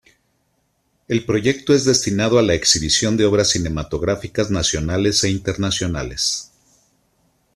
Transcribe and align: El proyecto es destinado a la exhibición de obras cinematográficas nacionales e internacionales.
El 1.07 1.25
proyecto 1.27 1.75
es 1.75 1.85
destinado 1.85 2.39
a 2.39 2.41
la 2.41 2.55
exhibición 2.55 3.15
de 3.17 3.25
obras 3.25 3.51
cinematográficas 3.51 4.49
nacionales 4.49 5.23
e 5.23 5.29
internacionales. 5.29 6.51